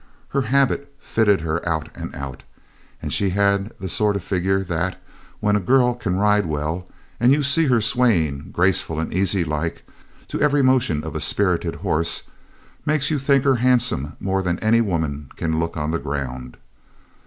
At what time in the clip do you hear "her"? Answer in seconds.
0.29-0.41, 1.41-1.63, 7.67-7.79, 13.43-13.57